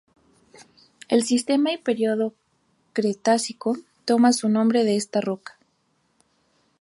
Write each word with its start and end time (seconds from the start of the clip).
El 1.09 1.21
sistema 1.23 1.73
y 1.73 1.77
periodo 1.77 2.33
Cretácico 2.93 3.77
toma 4.03 4.33
su 4.33 4.49
nombre 4.49 4.83
de 4.83 4.95
esta 4.95 5.21
roca. 5.21 5.59